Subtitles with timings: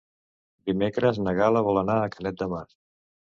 [0.69, 2.65] Dimecres na Gal·la vol anar a Canet de Mar.